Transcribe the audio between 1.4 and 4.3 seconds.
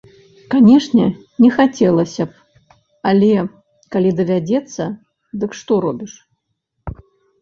не хацелася б, але, калі